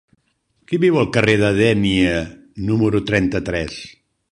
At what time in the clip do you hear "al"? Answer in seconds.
1.01-1.09